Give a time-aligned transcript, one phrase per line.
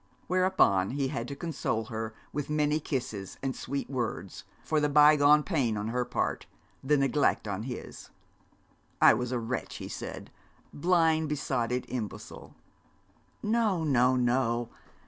[0.25, 5.43] Whereupon he had to console her with many kisses and sweet words, for the bygone
[5.43, 6.47] pain on her part,
[6.83, 8.09] the neglect on his.
[8.99, 10.31] 'I was a wretch,' he said,
[10.73, 12.55] 'blind, besotted, imbecile.'
[13.43, 14.69] 'No, no, no.